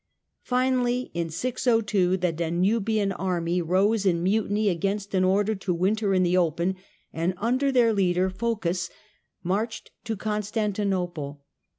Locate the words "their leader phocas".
7.71-8.89